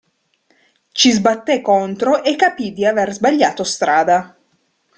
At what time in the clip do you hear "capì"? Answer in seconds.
2.35-2.73